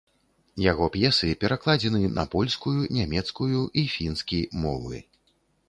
[0.71, 5.07] Яго п'есы перакладзены на польскую, нямецкую і фінскі мовы.